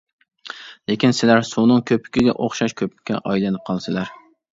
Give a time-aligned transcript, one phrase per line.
[0.91, 4.11] لېكىن سىلەر سۇنىڭ كۆپۈكىگە ئوخشاش كۆپۈككە ئايلىنىپ قالىسىلەر.